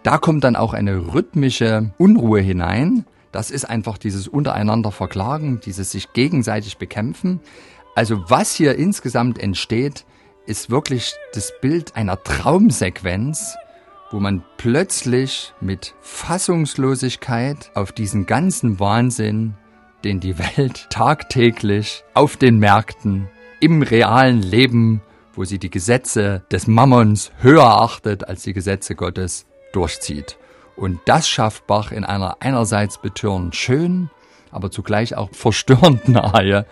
Da 0.02 0.18
kommt 0.18 0.44
dann 0.44 0.56
auch 0.56 0.72
eine 0.72 1.12
rhythmische 1.12 1.90
Unruhe 1.98 2.40
hinein. 2.40 3.04
Das 3.30 3.50
ist 3.50 3.64
einfach 3.64 3.98
dieses 3.98 4.28
untereinander 4.28 4.90
Verklagen, 4.90 5.60
dieses 5.60 5.90
sich 5.90 6.12
gegenseitig 6.12 6.78
bekämpfen. 6.78 7.40
Also 7.94 8.24
was 8.28 8.54
hier 8.54 8.76
insgesamt 8.76 9.38
entsteht, 9.38 10.06
ist 10.46 10.70
wirklich 10.70 11.14
das 11.34 11.52
Bild 11.60 11.96
einer 11.96 12.22
Traumsequenz, 12.22 13.56
wo 14.10 14.20
man 14.20 14.44
plötzlich 14.56 15.54
mit 15.60 15.94
Fassungslosigkeit 16.00 17.70
auf 17.74 17.92
diesen 17.92 18.26
ganzen 18.26 18.78
Wahnsinn 18.78 19.54
den 20.04 20.20
die 20.20 20.38
Welt 20.38 20.88
tagtäglich 20.90 22.04
auf 22.14 22.36
den 22.36 22.58
Märkten, 22.58 23.28
im 23.60 23.82
realen 23.82 24.42
Leben, 24.42 25.02
wo 25.34 25.44
sie 25.44 25.58
die 25.58 25.70
Gesetze 25.70 26.42
des 26.50 26.66
Mammons 26.66 27.30
höher 27.40 27.80
achtet 27.80 28.28
als 28.28 28.42
die 28.42 28.52
Gesetze 28.52 28.94
Gottes, 28.94 29.46
durchzieht. 29.72 30.36
Und 30.76 31.00
das 31.04 31.28
schafft 31.28 31.66
Bach 31.66 31.92
in 31.92 32.04
einer 32.04 32.38
einerseits 32.40 32.98
betörend 32.98 33.54
schönen, 33.54 34.10
aber 34.50 34.70
zugleich 34.70 35.14
auch 35.16 35.30
verstörenden 35.32 36.16
Arie. 36.18 36.62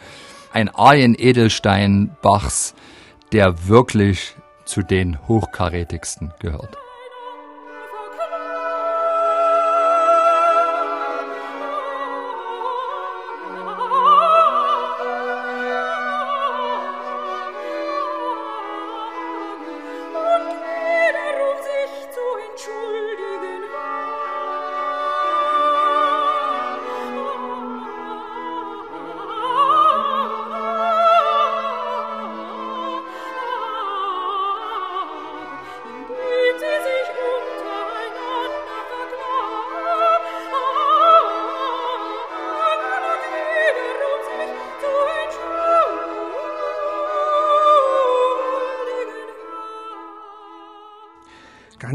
Ein 0.53 0.69
Arien-Edelstein 0.69 2.17
Bachs, 2.23 2.75
der 3.32 3.68
wirklich 3.68 4.34
zu 4.64 4.82
den 4.82 5.26
hochkarätigsten 5.28 6.32
gehört. 6.40 6.76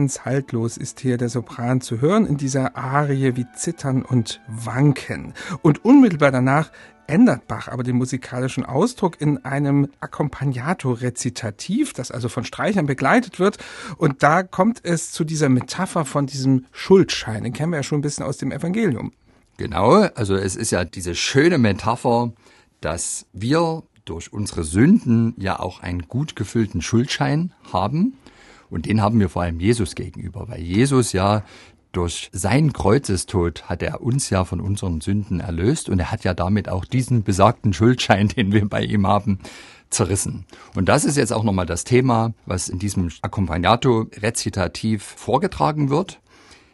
Ganz 0.06 0.24
haltlos 0.24 0.78
ist 0.78 1.00
hier 1.00 1.18
der 1.18 1.30
Sopran 1.30 1.82
zu 1.82 2.00
hören 2.00 2.28
in 2.28 2.38
dieser 2.38 2.78
Arie 2.78 3.36
wie 3.36 3.48
Zittern 3.56 4.04
und 4.04 4.40
Wanken. 4.48 5.34
Und 5.64 5.84
unmittelbar 5.84 6.30
danach 6.30 6.70
ändert 7.08 7.48
Bach 7.48 7.70
aber 7.70 7.82
den 7.82 7.96
musikalischen 7.96 8.64
Ausdruck 8.64 9.20
in 9.20 9.44
einem 9.44 9.88
Accompagnato-Rezitativ, 10.02 11.94
das 11.94 12.12
also 12.12 12.30
von 12.30 12.46
Streichern 12.46 12.86
begleitet 12.86 13.40
wird. 13.40 13.58
Und 13.98 14.22
da 14.22 14.44
kommt 14.44 14.82
es 14.84 15.12
zu 15.12 15.24
dieser 15.24 15.50
Metapher 15.50 16.06
von 16.06 16.28
diesem 16.28 16.68
Schuldschein. 16.72 17.44
Den 17.44 17.54
kennen 17.54 17.72
wir 17.72 17.78
ja 17.78 17.84
schon 17.84 17.98
ein 17.98 18.04
bisschen 18.04 18.28
aus 18.28 18.38
dem 18.38 18.52
Evangelium. 18.52 19.12
Genau, 19.58 20.04
also 20.14 20.36
es 20.36 20.56
ist 20.56 20.70
ja 20.70 20.86
diese 20.86 21.16
schöne 21.16 21.58
Metapher, 21.58 22.32
dass 22.80 23.26
wir 23.34 23.82
durch 24.06 24.32
unsere 24.32 24.66
Sünden 24.66 25.34
ja 25.40 25.60
auch 25.60 25.80
einen 25.80 26.04
gut 26.04 26.36
gefüllten 26.36 26.84
Schuldschein 26.84 27.54
haben. 27.74 28.14
Und 28.70 28.86
den 28.86 29.02
haben 29.02 29.20
wir 29.20 29.30
vor 29.30 29.44
allem 29.44 29.60
Jesus 29.60 29.96
gegenüber, 29.96 30.48
weil 30.48 30.62
Jesus 30.62 31.14
ja 31.14 31.44
durch 31.96 32.30
seinen 32.34 32.74
Kreuzestod 32.74 33.70
hat 33.70 33.82
er 33.82 34.02
uns 34.02 34.30
ja 34.30 34.44
von 34.44 34.60
unseren 34.60 35.00
Sünden 35.00 35.40
erlöst 35.40 35.88
und 35.88 36.00
er 36.00 36.12
hat 36.12 36.26
ja 36.26 36.34
damit 36.34 36.68
auch 36.68 36.84
diesen 36.84 37.24
besagten 37.24 37.74
Schuldschein, 37.74 38.28
den 38.36 38.52
wir 38.52 38.68
bei 38.68 38.84
ihm 38.84 39.08
haben, 39.08 39.40
zerrissen. 39.90 40.46
Und 40.76 40.90
das 40.90 41.06
ist 41.06 41.16
jetzt 41.16 41.32
auch 41.32 41.44
nochmal 41.44 41.66
das 41.66 41.86
Thema, 41.86 42.34
was 42.46 42.68
in 42.68 42.80
diesem 42.80 43.12
Accompagnato 43.22 44.08
rezitativ 44.18 45.04
vorgetragen 45.04 45.90
wird. 45.90 46.20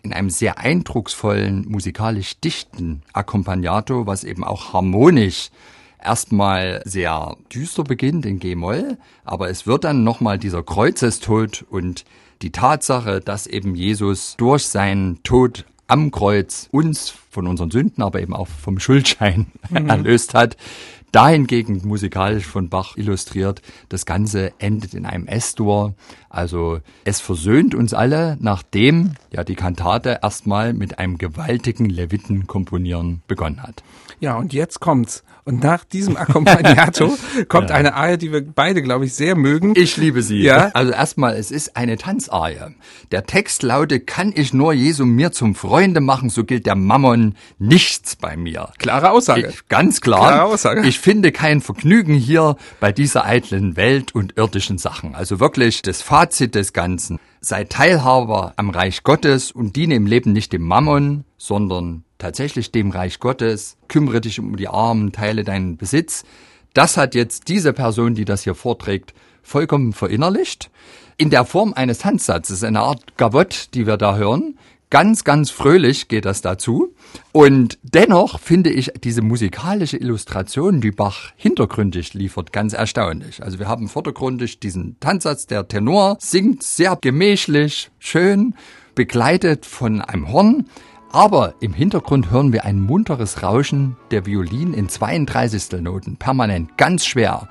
In 0.01 0.13
einem 0.13 0.31
sehr 0.31 0.57
eindrucksvollen, 0.57 1.67
musikalisch 1.67 2.39
dichten 2.39 3.03
Accompagnato, 3.13 4.07
was 4.07 4.24
eben 4.24 4.43
auch 4.43 4.74
harmonisch 4.74 5.51
erstmal 6.03 6.81
sehr 6.86 7.38
düster 7.53 7.84
beginnt 7.84 8.25
in 8.25 8.39
G-Moll, 8.39 8.98
aber 9.24 9.50
es 9.50 9.67
wird 9.67 9.84
dann 9.84 10.03
nochmal 10.03 10.38
dieser 10.38 10.63
Kreuzestod 10.63 11.65
und 11.70 12.05
die 12.41 12.51
Tatsache, 12.51 13.20
dass 13.20 13.48
eben 13.48 13.75
Jesus 13.75 14.36
durch 14.38 14.65
seinen 14.65 15.22
Tod 15.24 15.65
am 15.88 16.12
Kreuz 16.12 16.70
uns 16.72 17.13
von 17.29 17.48
unseren 17.48 17.70
Sünden, 17.70 18.01
aber 18.01 18.22
eben 18.22 18.34
auch 18.34 18.48
vom 18.48 18.79
Schuldschein 18.79 19.48
mhm. 19.70 19.89
erlöst 19.89 20.34
hat, 20.34 20.58
dahingegen 21.11 21.81
musikalisch 21.85 22.45
von 22.45 22.69
Bach 22.69 22.97
illustriert. 22.97 23.61
Das 23.89 24.05
Ganze 24.05 24.53
endet 24.59 24.93
in 24.93 25.05
einem 25.05 25.27
S-Dur. 25.27 25.93
Also 26.29 26.79
es 27.03 27.19
versöhnt 27.19 27.75
uns 27.75 27.93
alle, 27.93 28.37
nachdem 28.39 29.13
ja 29.31 29.43
die 29.43 29.55
Kantate 29.55 30.19
erstmal 30.21 30.73
mit 30.73 30.99
einem 30.99 31.17
gewaltigen 31.17 31.85
Leviten 31.85 32.47
komponieren 32.47 33.21
begonnen 33.27 33.61
hat. 33.63 33.83
Ja, 34.21 34.35
und 34.35 34.53
jetzt 34.53 34.79
kommt's. 34.79 35.23
Und 35.43 35.63
nach 35.63 35.83
diesem 35.83 36.15
Accompagnato 36.15 37.17
kommt 37.49 37.71
ja. 37.71 37.75
eine 37.75 37.95
Arie, 37.95 38.17
die 38.17 38.31
wir 38.31 38.45
beide, 38.45 38.83
glaube 38.83 39.05
ich, 39.05 39.15
sehr 39.15 39.35
mögen. 39.35 39.73
Ich 39.75 39.97
liebe 39.97 40.21
sie. 40.21 40.43
Ja. 40.43 40.69
Also 40.75 40.91
erstmal, 40.91 41.35
es 41.35 41.49
ist 41.49 41.75
eine 41.75 41.97
Tanzarie. 41.97 42.75
Der 43.11 43.25
Text 43.25 43.63
lautet, 43.63 44.05
kann 44.05 44.31
ich 44.35 44.53
nur 44.53 44.73
Jesu 44.73 45.05
mir 45.05 45.31
zum 45.31 45.55
Freunde 45.55 45.99
machen, 45.99 46.29
so 46.29 46.43
gilt 46.43 46.67
der 46.67 46.75
Mammon 46.75 47.35
nichts 47.57 48.15
bei 48.15 48.37
mir. 48.37 48.69
Klare 48.77 49.09
Aussage. 49.09 49.47
Ich, 49.47 49.67
ganz 49.67 50.01
klar. 50.01 50.27
Klare 50.27 50.43
Aussage. 50.43 50.87
Ich 50.87 50.99
finde 51.01 51.31
kein 51.31 51.62
Vergnügen 51.62 52.13
hier 52.13 52.55
bei 52.79 52.91
dieser 52.91 53.25
eitlen 53.25 53.75
Welt 53.75 54.13
und 54.13 54.38
irdischen 54.38 54.77
Sachen. 54.77 55.15
Also 55.15 55.39
wirklich 55.39 55.81
das 55.81 56.01
Fazit 56.01 56.55
des 56.55 56.74
Ganzen. 56.74 57.20
Sei 57.41 57.63
Teilhaber 57.63 58.53
am 58.55 58.70
Reich 58.70 59.03
Gottes 59.03 59.51
und 59.51 59.75
diene 59.75 59.96
im 59.96 60.05
Leben 60.05 60.31
nicht 60.31 60.53
dem 60.53 60.62
Mammon, 60.62 61.25
sondern 61.38 62.03
tatsächlich 62.20 62.72
dem 62.72 62.91
Reich 62.91 63.20
Gottes, 63.20 63.77
kümmere 63.88 64.22
dich 64.22 64.39
um 64.39 64.55
die 64.55 64.67
Armen, 64.67 65.12
teile 65.12 65.43
deinen 65.43 65.75
Besitz. 65.75 66.24
Das 66.74 66.98
hat 66.98 67.15
jetzt 67.15 67.48
diese 67.48 67.74
Person, 67.74 68.13
die 68.13 68.25
das 68.25 68.43
hier 68.43 68.55
vorträgt, 68.55 69.13
vollkommen 69.41 69.93
verinnerlicht. 69.93 70.70
In 71.17 71.31
der 71.31 71.46
Form 71.46 71.74
eines 71.74 72.00
Tanzsatzes, 72.00 72.63
eine 72.63 72.81
Art 72.81 73.17
Gavotte, 73.17 73.70
die 73.74 73.88
wir 73.88 73.98
da 73.98 74.15
hören. 74.15 74.58
Ganz, 74.91 75.24
ganz 75.24 75.51
fröhlich 75.51 76.10
geht 76.10 76.25
das 76.25 76.41
dazu. 76.41 76.93
Und 77.31 77.79
dennoch 77.81 78.41
finde 78.41 78.69
ich 78.71 78.91
diese 79.01 79.21
musikalische 79.21 79.95
Illustration, 79.95 80.81
die 80.81 80.91
Bach 80.91 81.31
hintergründig 81.38 82.13
liefert, 82.13 82.51
ganz 82.51 82.74
erstaunlich. 82.74 83.41
Also 83.41 83.57
wir 83.57 83.69
haben 83.69 83.88
vordergründig 83.88 84.60
diesen 84.60 85.00
Tanzsatz, 85.00 85.48
der 85.48 85.69
Tenor 85.69 86.17
singt 86.19 86.63
sehr 86.63 86.98
gemächlich, 87.00 87.89
schön, 88.00 88.53
begleitet 88.93 89.65
von 89.65 90.01
einem 90.01 90.29
Horn. 90.29 90.65
Aber 91.13 91.53
im 91.62 91.71
Hintergrund 91.71 92.29
hören 92.29 92.51
wir 92.51 92.65
ein 92.65 92.81
munteres 92.81 93.43
Rauschen 93.43 93.95
der 94.12 94.25
Violin 94.25 94.74
in 94.74 94.89
32. 94.89 95.81
Noten, 95.81 96.17
permanent, 96.17 96.77
ganz 96.77 97.05
schwer. 97.05 97.48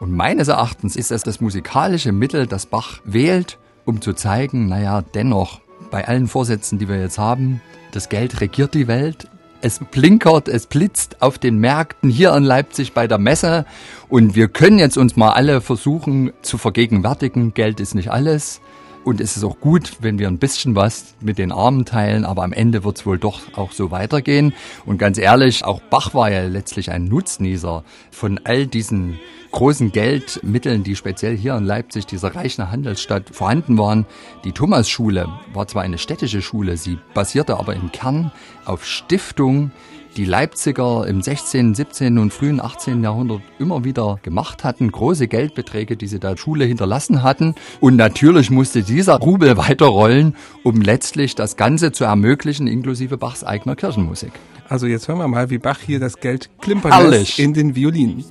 Und 0.00 0.12
meines 0.12 0.48
Erachtens 0.48 0.96
ist 0.96 1.12
es 1.12 1.22
das 1.22 1.42
musikalische 1.42 2.12
Mittel, 2.12 2.46
das 2.46 2.64
Bach 2.64 3.00
wählt, 3.04 3.58
um 3.84 4.00
zu 4.00 4.14
zeigen, 4.14 4.68
naja, 4.68 5.02
dennoch, 5.02 5.60
bei 5.90 6.06
allen 6.06 6.28
Vorsätzen, 6.28 6.78
die 6.78 6.88
wir 6.88 7.00
jetzt 7.00 7.18
haben, 7.18 7.60
das 7.92 8.08
Geld 8.08 8.40
regiert 8.40 8.74
die 8.74 8.88
Welt. 8.88 9.28
Es 9.60 9.80
blinkert, 9.80 10.46
es 10.48 10.66
blitzt 10.66 11.20
auf 11.20 11.38
den 11.38 11.58
Märkten 11.58 12.10
hier 12.10 12.34
in 12.34 12.44
Leipzig 12.44 12.92
bei 12.92 13.08
der 13.08 13.18
Messe. 13.18 13.66
Und 14.08 14.36
wir 14.36 14.48
können 14.48 14.78
jetzt 14.78 14.96
uns 14.96 15.16
mal 15.16 15.32
alle 15.32 15.60
versuchen 15.60 16.32
zu 16.42 16.58
vergegenwärtigen, 16.58 17.54
Geld 17.54 17.80
ist 17.80 17.94
nicht 17.94 18.10
alles. 18.10 18.60
Und 19.04 19.20
es 19.20 19.36
ist 19.36 19.44
auch 19.44 19.60
gut, 19.60 19.92
wenn 20.00 20.18
wir 20.18 20.28
ein 20.28 20.38
bisschen 20.38 20.74
was 20.74 21.14
mit 21.20 21.38
den 21.38 21.52
Armen 21.52 21.84
teilen, 21.84 22.24
aber 22.24 22.42
am 22.42 22.52
Ende 22.52 22.84
wird 22.84 22.98
es 22.98 23.06
wohl 23.06 23.18
doch 23.18 23.40
auch 23.56 23.72
so 23.72 23.90
weitergehen. 23.90 24.52
Und 24.84 24.98
ganz 24.98 25.18
ehrlich, 25.18 25.64
auch 25.64 25.80
Bach 25.80 26.14
war 26.14 26.30
ja 26.30 26.42
letztlich 26.42 26.90
ein 26.90 27.04
Nutznießer 27.04 27.84
von 28.10 28.40
all 28.44 28.66
diesen 28.66 29.18
großen 29.50 29.92
Geldmitteln, 29.92 30.82
die 30.82 30.96
speziell 30.96 31.36
hier 31.36 31.56
in 31.56 31.64
Leipzig, 31.64 32.06
dieser 32.06 32.34
reichen 32.34 32.70
Handelsstadt, 32.70 33.30
vorhanden 33.34 33.78
waren. 33.78 34.04
Die 34.44 34.52
Thomasschule 34.52 35.28
war 35.54 35.66
zwar 35.66 35.82
eine 35.82 35.98
städtische 35.98 36.42
Schule, 36.42 36.76
sie 36.76 36.98
basierte 37.14 37.58
aber 37.58 37.74
im 37.74 37.90
Kern 37.90 38.30
auf 38.64 38.84
Stiftung 38.84 39.70
die 40.16 40.24
Leipziger 40.24 41.06
im 41.06 41.22
16., 41.22 41.74
17. 41.74 42.18
und 42.18 42.32
frühen 42.32 42.60
18. 42.60 43.02
Jahrhundert 43.02 43.42
immer 43.58 43.84
wieder 43.84 44.18
gemacht 44.22 44.64
hatten, 44.64 44.90
große 44.90 45.28
Geldbeträge, 45.28 45.96
die 45.96 46.06
sie 46.06 46.18
der 46.18 46.36
Schule 46.36 46.64
hinterlassen 46.64 47.22
hatten. 47.22 47.54
Und 47.80 47.96
natürlich 47.96 48.50
musste 48.50 48.82
dieser 48.82 49.16
Rubel 49.16 49.56
weiterrollen, 49.68 50.34
um 50.64 50.80
letztlich 50.80 51.34
das 51.34 51.56
Ganze 51.56 51.92
zu 51.92 52.04
ermöglichen, 52.04 52.66
inklusive 52.66 53.16
Bachs 53.16 53.44
eigener 53.44 53.76
Kirchenmusik. 53.76 54.32
Also 54.68 54.86
jetzt 54.86 55.08
hören 55.08 55.18
wir 55.18 55.28
mal, 55.28 55.50
wie 55.50 55.58
Bach 55.58 55.78
hier 55.80 56.00
das 56.00 56.16
Geld 56.16 56.50
klimpern 56.60 57.10
lässt 57.10 57.38
in 57.38 57.54
den 57.54 57.74
Violinen. 57.74 58.22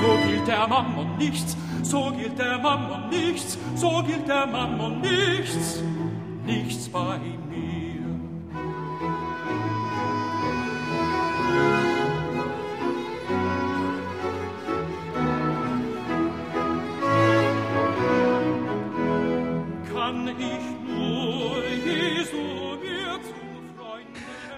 So 0.00 0.18
gilt 0.28 0.46
der 0.46 0.68
Mammon 0.68 1.16
nichts, 1.16 1.56
so 1.82 2.12
gilt 2.16 2.38
der 2.38 2.58
Mammon 2.58 3.08
nichts, 3.10 3.56
so 3.76 4.02
gilt 4.06 4.28
der 4.28 4.46
Mammon 4.46 5.00
nichts 5.00 5.80
nichts 6.46 6.88
bei 6.88 7.18
mir. 7.18 7.75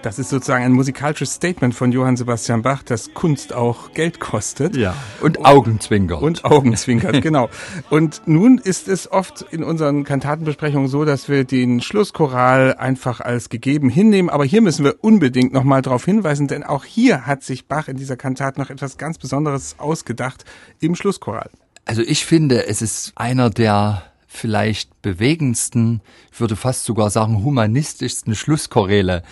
Das 0.01 0.17
ist 0.17 0.29
sozusagen 0.29 0.63
ein 0.63 0.71
musikalisches 0.71 1.33
Statement 1.33 1.75
von 1.75 1.91
Johann 1.91 2.15
Sebastian 2.15 2.61
Bach, 2.61 2.83
dass 2.83 3.13
Kunst 3.13 3.53
auch 3.53 3.91
Geld 3.91 4.21
kostet. 4.21 4.77
Ja. 4.77 4.95
Und 5.19 5.43
Augenzwinkert. 5.43 6.21
Und 6.21 6.45
Augenzwinkert, 6.45 7.21
genau. 7.21 7.49
Und 7.89 8.21
nun 8.25 8.59
ist 8.59 8.87
es 8.87 9.11
oft 9.11 9.41
in 9.51 9.61
unseren 9.61 10.05
Kantatenbesprechungen 10.05 10.87
so, 10.87 11.03
dass 11.03 11.27
wir 11.27 11.43
den 11.43 11.81
Schlusschoral 11.81 12.75
einfach 12.75 13.19
als 13.19 13.49
gegeben 13.49 13.89
hinnehmen. 13.89 14.29
Aber 14.29 14.45
hier 14.45 14.61
müssen 14.61 14.85
wir 14.85 14.95
unbedingt 15.01 15.51
nochmal 15.51 15.81
darauf 15.81 16.05
hinweisen, 16.05 16.47
denn 16.47 16.63
auch 16.63 16.85
hier 16.85 17.25
hat 17.25 17.43
sich 17.43 17.67
Bach 17.67 17.89
in 17.89 17.97
dieser 17.97 18.15
Kantate 18.15 18.61
noch 18.61 18.69
etwas 18.69 18.97
ganz 18.97 19.17
Besonderes 19.17 19.75
ausgedacht 19.79 20.45
im 20.79 20.95
Schlusschoral. 20.95 21.49
Also 21.83 22.03
ich 22.03 22.25
finde, 22.25 22.67
es 22.67 22.81
ist 22.81 23.11
einer 23.15 23.49
der 23.49 24.03
vielleicht 24.31 25.01
bewegendsten, 25.01 26.01
ich 26.31 26.39
würde 26.39 26.55
fast 26.55 26.85
sogar 26.85 27.09
sagen 27.09 27.43
humanistischsten 27.43 28.35
Schlusschoräle, 28.35 29.23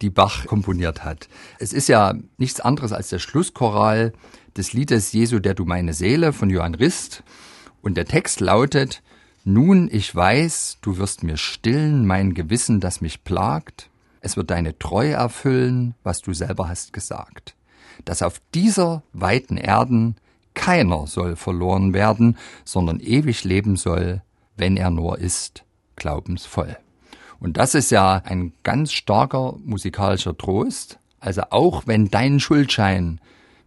die 0.00 0.10
Bach 0.10 0.46
komponiert 0.46 1.04
hat. 1.04 1.28
Es 1.58 1.72
ist 1.72 1.88
ja 1.88 2.14
nichts 2.38 2.60
anderes 2.60 2.92
als 2.92 3.08
der 3.08 3.18
Schlusschoral 3.18 4.12
des 4.56 4.72
Liedes 4.72 5.12
Jesu, 5.12 5.40
der 5.40 5.54
du 5.54 5.64
meine 5.64 5.92
Seele 5.92 6.32
von 6.32 6.50
Johann 6.50 6.76
Rist. 6.76 7.24
Und 7.82 7.96
der 7.96 8.06
Text 8.06 8.40
lautet, 8.40 9.02
nun, 9.44 9.90
ich 9.92 10.14
weiß, 10.14 10.78
du 10.80 10.98
wirst 10.98 11.24
mir 11.24 11.36
stillen 11.36 12.06
mein 12.06 12.32
Gewissen, 12.32 12.80
das 12.80 13.00
mich 13.00 13.24
plagt. 13.24 13.90
Es 14.20 14.36
wird 14.36 14.50
deine 14.50 14.78
Treue 14.78 15.14
erfüllen, 15.14 15.96
was 16.04 16.22
du 16.22 16.32
selber 16.32 16.68
hast 16.68 16.92
gesagt. 16.92 17.56
Dass 18.04 18.22
auf 18.22 18.40
dieser 18.54 19.02
weiten 19.12 19.56
Erden 19.56 20.16
keiner 20.54 21.08
soll 21.08 21.34
verloren 21.34 21.92
werden, 21.92 22.38
sondern 22.64 23.00
ewig 23.00 23.42
leben 23.44 23.76
soll, 23.76 24.22
wenn 24.56 24.76
er 24.76 24.90
nur 24.90 25.18
ist, 25.18 25.64
glaubensvoll. 25.96 26.76
Und 27.40 27.56
das 27.56 27.74
ist 27.74 27.90
ja 27.90 28.22
ein 28.24 28.52
ganz 28.62 28.92
starker 28.92 29.56
musikalischer 29.64 30.36
Trost. 30.36 30.98
Also 31.20 31.42
auch 31.50 31.86
wenn 31.86 32.08
dein 32.08 32.40
Schuldschein, 32.40 33.20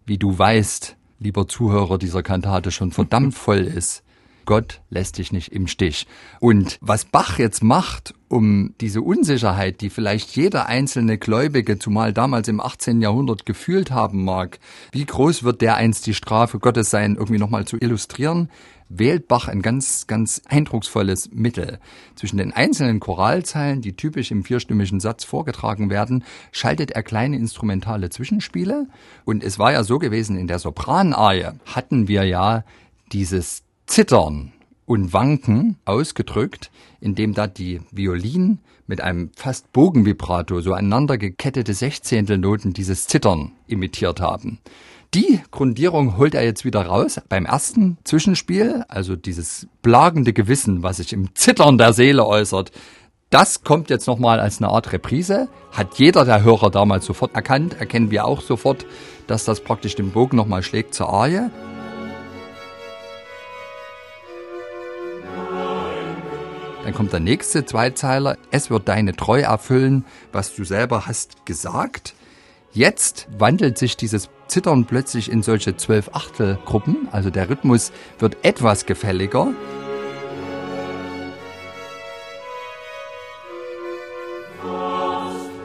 wie 0.05 0.17
du 0.17 0.37
weißt, 0.37 0.95
lieber 1.19 1.47
Zuhörer 1.47 1.97
dieser 1.97 2.23
Kantate, 2.23 2.71
schon 2.71 2.91
verdammt 2.91 3.33
voll 3.35 3.59
ist, 3.59 4.03
Gott 4.47 4.81
lässt 4.89 5.17
dich 5.17 5.33
nicht 5.33 5.51
im 5.51 5.67
Stich. 5.67 6.07
Und 6.39 6.79
was 6.79 7.03
Bach 7.05 7.37
jetzt 7.37 7.63
macht, 7.63 8.15
um 8.29 8.73
diese 8.79 9.01
Unsicherheit, 9.01 9.81
die 9.81 9.89
vielleicht 9.89 10.35
jeder 10.35 10.67
einzelne 10.67 11.17
Gläubige, 11.17 11.77
zumal 11.77 12.13
damals 12.13 12.47
im 12.47 12.61
18. 12.61 13.01
Jahrhundert 13.01 13.45
gefühlt 13.45 13.91
haben 13.91 14.23
mag, 14.23 14.59
wie 14.91 15.05
groß 15.05 15.43
wird 15.43 15.61
der 15.61 15.75
einst 15.75 16.07
die 16.07 16.13
Strafe 16.13 16.59
Gottes 16.59 16.89
sein, 16.89 17.15
irgendwie 17.15 17.39
nochmal 17.39 17.65
zu 17.65 17.77
illustrieren, 17.77 18.49
wählt 18.89 19.27
Bach 19.27 19.47
ein 19.47 19.61
ganz, 19.61 20.07
ganz 20.07 20.41
eindrucksvolles 20.45 21.29
Mittel. 21.31 21.79
Zwischen 22.15 22.37
den 22.37 22.53
einzelnen 22.53 22.99
Choralzeilen, 22.99 23.81
die 23.81 23.95
typisch 23.95 24.31
im 24.31 24.43
vierstimmigen 24.43 24.99
Satz 24.99 25.23
vorgetragen 25.23 25.89
werden, 25.89 26.23
schaltet 26.51 26.91
er 26.91 27.03
kleine 27.03 27.37
instrumentale 27.37 28.09
Zwischenspiele. 28.09 28.87
Und 29.25 29.43
es 29.43 29.59
war 29.59 29.71
ja 29.71 29.83
so 29.83 29.99
gewesen, 29.99 30.37
in 30.37 30.47
der 30.47 30.59
Sopranarie 30.59 31.51
hatten 31.65 32.07
wir 32.07 32.23
ja 32.23 32.63
dieses 33.11 33.63
Zittern 33.85 34.53
und 34.85 35.13
Wanken 35.13 35.77
ausgedrückt, 35.85 36.71
indem 37.01 37.33
da 37.33 37.47
die 37.47 37.81
Violinen 37.91 38.59
mit 38.87 39.01
einem 39.01 39.31
fast 39.35 39.71
Bogenvibrato 39.73 40.61
so 40.61 40.73
aneinander 40.73 41.17
gekettete 41.17 41.73
Sechzehntelnoten 41.73 42.73
dieses 42.73 43.05
Zittern 43.05 43.51
imitiert 43.67 44.21
haben. 44.21 44.59
Die 45.13 45.41
Grundierung 45.51 46.17
holt 46.17 46.35
er 46.35 46.43
jetzt 46.43 46.65
wieder 46.65 46.85
raus 46.85 47.21
beim 47.29 47.45
ersten 47.45 47.97
Zwischenspiel, 48.03 48.83
also 48.89 49.15
dieses 49.15 49.67
plagende 49.81 50.33
Gewissen, 50.33 50.83
was 50.83 50.97
sich 50.97 51.13
im 51.13 51.33
Zittern 51.33 51.77
der 51.77 51.93
Seele 51.93 52.25
äußert. 52.25 52.71
Das 53.29 53.63
kommt 53.63 53.89
jetzt 53.89 54.07
nochmal 54.07 54.39
als 54.41 54.57
eine 54.57 54.69
Art 54.69 54.91
Reprise. 54.91 55.47
Hat 55.71 55.95
jeder 55.95 56.25
der 56.25 56.43
Hörer 56.43 56.71
damals 56.71 57.05
sofort 57.05 57.35
erkannt, 57.35 57.79
erkennen 57.79 58.11
wir 58.11 58.25
auch 58.25 58.41
sofort, 58.41 58.85
dass 59.27 59.45
das 59.45 59.61
praktisch 59.61 59.95
den 59.95 60.11
Bogen 60.11 60.35
nochmal 60.35 60.61
schlägt 60.63 60.93
zur 60.93 61.09
Arie. 61.09 61.49
Dann 66.83 66.93
kommt 66.93 67.11
der 67.11 67.19
nächste 67.21 67.65
Zweizeiler. 67.65 68.37
Es 68.51 68.69
wird 68.69 68.87
deine 68.87 69.13
Treue 69.13 69.43
erfüllen, 69.43 70.05
was 70.31 70.55
du 70.55 70.63
selber 70.63 71.05
hast 71.05 71.45
gesagt. 71.45 72.13
Jetzt 72.77 73.27
wandelt 73.39 73.79
sich 73.79 73.97
dieses 73.97 74.29
Zittern 74.45 74.85
plötzlich 74.85 75.31
in 75.31 75.41
solche 75.41 75.77
zwölf 75.77 76.11
Achtelgruppen. 76.13 77.07
Also 77.11 77.31
der 77.31 77.49
Rhythmus 77.49 77.91
wird 78.19 78.37
etwas 78.43 78.85
gefälliger. 78.85 79.47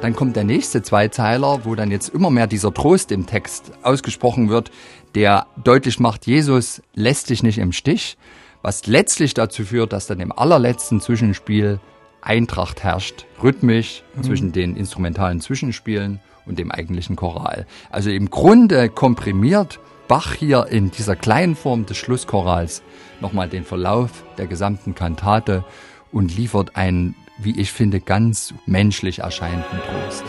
Dann 0.01 0.17
kommt 0.17 0.37
der 0.37 0.45
nächste 0.45 0.81
Zweizeiler, 0.81 1.67
wo 1.67 1.75
dann 1.75 1.91
jetzt 1.91 2.09
immer 2.09 2.31
mehr 2.31 2.47
dieser 2.47 2.73
Trost 2.73 3.13
im 3.13 3.27
Text 3.27 3.73
ausgesprochen 3.83 4.49
wird, 4.49 4.71
der 5.15 5.49
deutlich 5.63 6.01
macht, 6.01 6.27
Jesus 6.27 6.81
lässt 6.95 7.29
dich 7.29 7.43
nicht 7.43 7.59
im 7.59 7.73
Stich 7.73 8.17
was 8.63 8.87
letztlich 8.87 9.35
dazu 9.35 9.65
führt, 9.65 9.93
dass 9.93 10.07
dann 10.07 10.21
im 10.21 10.33
allerletzten 10.33 11.01
Zwischenspiel 11.01 11.81
Eintracht 12.23 12.83
herrscht, 12.83 13.27
rhythmisch 13.43 14.03
mhm. 14.15 14.23
zwischen 14.23 14.53
den 14.53 14.77
instrumentalen 14.77 15.41
Zwischenspielen 15.41 16.21
und 16.47 16.59
dem 16.59 16.71
eigentlichen 16.71 17.17
Choral. 17.17 17.67
Also 17.91 18.11
im 18.11 18.31
Grunde 18.31 18.89
komprimiert 18.89 19.79
Bach 20.09 20.35
hier 20.35 20.67
in 20.67 20.91
dieser 20.91 21.17
kleinen 21.17 21.57
Form 21.57 21.87
des 21.87 21.97
Schlusschorals 21.97 22.83
nochmal 23.21 23.49
den 23.49 23.65
Verlauf 23.65 24.25
der 24.37 24.47
gesamten 24.47 24.95
Kantate 24.95 25.65
und 26.11 26.37
liefert 26.37 26.77
einen, 26.77 27.15
wie 27.39 27.59
ich 27.59 27.73
finde, 27.73 28.01
ganz 28.01 28.53
menschlich 28.67 29.21
erscheinenden 29.21 29.79
Trost. 29.81 30.25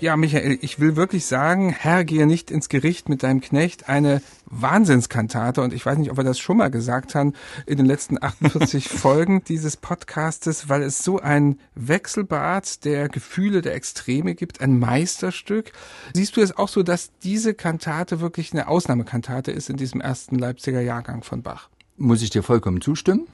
Ja, 0.00 0.16
Michael, 0.16 0.58
ich 0.60 0.80
will 0.80 0.96
wirklich 0.96 1.26
sagen, 1.26 1.70
Herr, 1.70 2.04
gehe 2.04 2.26
nicht 2.26 2.50
ins 2.50 2.68
Gericht 2.68 3.08
mit 3.08 3.22
deinem 3.22 3.40
Knecht, 3.40 3.88
eine 3.88 4.20
Wahnsinnskantate. 4.46 5.62
Und 5.62 5.72
ich 5.72 5.84
weiß 5.84 5.98
nicht, 5.98 6.10
ob 6.10 6.16
wir 6.16 6.24
das 6.24 6.38
schon 6.38 6.58
mal 6.58 6.70
gesagt 6.70 7.14
haben 7.14 7.32
in 7.66 7.76
den 7.76 7.86
letzten 7.86 8.22
48 8.22 8.88
Folgen 8.88 9.42
dieses 9.44 9.76
Podcastes, 9.76 10.68
weil 10.68 10.82
es 10.82 11.02
so 11.02 11.18
ein 11.18 11.58
Wechselbad 11.74 12.84
der 12.84 13.08
Gefühle, 13.08 13.62
der 13.62 13.74
Extreme 13.74 14.34
gibt, 14.34 14.60
ein 14.60 14.78
Meisterstück. 14.78 15.72
Siehst 16.14 16.36
du 16.36 16.40
es 16.40 16.56
auch 16.56 16.68
so, 16.68 16.82
dass 16.82 17.10
diese 17.22 17.54
Kantate 17.54 18.20
wirklich 18.20 18.52
eine 18.52 18.68
Ausnahmekantate 18.68 19.50
ist 19.50 19.70
in 19.70 19.76
diesem 19.76 20.00
ersten 20.00 20.36
Leipziger 20.38 20.80
Jahrgang 20.80 21.22
von 21.22 21.42
Bach? 21.42 21.68
Muss 21.96 22.22
ich 22.22 22.30
dir 22.30 22.42
vollkommen 22.42 22.80
zustimmen? 22.80 23.26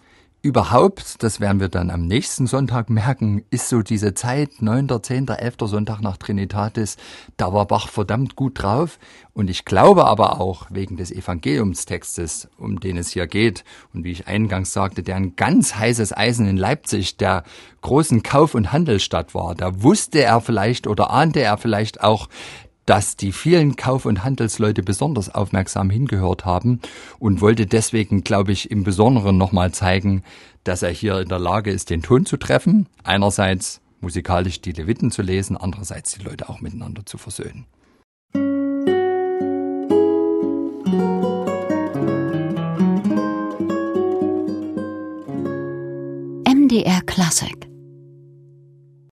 Überhaupt, 0.45 1.23
das 1.23 1.39
werden 1.39 1.61
wir 1.61 1.69
dann 1.69 1.89
am 1.89 2.09
nächsten 2.09 2.49
Sonntag 2.49 2.91
merken, 2.91 3.45
ist 3.51 3.69
so 3.69 3.81
diese 3.83 4.13
Zeit, 4.13 4.61
9., 4.61 4.89
10., 5.01 5.29
11. 5.29 5.55
Sonntag 5.67 6.01
nach 6.01 6.17
Trinitatis, 6.17 6.97
da 7.37 7.53
war 7.53 7.69
Bach 7.69 7.89
verdammt 7.89 8.35
gut 8.35 8.61
drauf. 8.61 8.99
Und 9.35 9.49
ich 9.49 9.65
glaube 9.65 10.05
aber 10.05 10.41
auch, 10.41 10.67
wegen 10.69 10.97
des 10.97 11.13
Evangeliumstextes, 11.13 12.49
um 12.59 12.81
den 12.81 12.97
es 12.97 13.11
hier 13.11 13.29
geht, 13.29 13.63
und 13.95 14.03
wie 14.03 14.11
ich 14.11 14.27
eingangs 14.27 14.73
sagte, 14.73 15.05
der 15.05 15.15
ein 15.15 15.37
ganz 15.37 15.77
heißes 15.77 16.13
Eisen 16.17 16.49
in 16.49 16.57
Leipzig, 16.57 17.19
der 17.19 17.45
großen 17.81 18.25
Kauf- 18.25 18.57
und 18.57 18.73
Handelsstadt 18.73 19.37
war, 19.37 19.55
da 19.55 19.81
wusste 19.81 20.25
er 20.25 20.41
vielleicht 20.41 20.89
oder 20.89 21.11
ahnte 21.11 21.41
er 21.41 21.57
vielleicht 21.57 22.03
auch, 22.03 22.29
dass 22.87 23.17
die 23.17 23.33
vielen 23.33 23.77
Kauf- 23.77 24.07
und 24.07 24.25
Handelsleute 24.25 24.83
besonders 24.83 25.35
aufmerksam 25.35 25.91
hingehört 25.91 26.45
haben 26.45 26.81
und 27.19 27.41
wollte 27.41 27.67
deswegen, 27.67 28.25
glaube 28.25 28.53
ich, 28.53 28.71
im 28.71 28.85
Besonderen 28.85 29.39
nochmal 29.39 29.73
zeigen, 29.73 30.23
dass 30.65 30.83
er 30.83 30.91
hier 30.91 31.21
in 31.21 31.29
der 31.29 31.39
Lage 31.39 31.71
ist, 31.71 31.91
den 31.91 32.03
Ton 32.03 32.27
zu 32.27 32.37
treffen. 32.37 32.87
Einerseits 33.05 33.81
musikalisch 34.01 34.61
die 34.61 34.73
Leviten 34.73 35.11
zu 35.11 35.23
lesen, 35.23 35.57
andererseits 35.57 36.13
die 36.13 36.25
Leute 36.25 36.49
auch 36.49 36.61
miteinander 36.61 37.07
zu 37.07 37.19
versöhnen. 37.19 37.67
MDR 46.45 47.03
Classic 47.03 47.72